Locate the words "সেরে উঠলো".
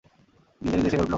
0.89-1.09